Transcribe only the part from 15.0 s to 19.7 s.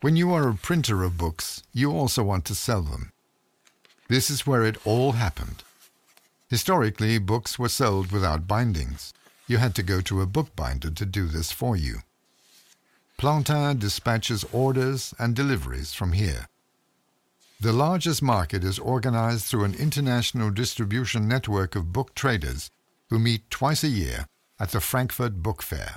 and deliveries from here. The largest market is organized through